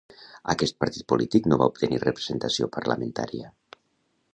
[0.53, 3.57] Aquest partit polític no va obtenir representació parlamentària.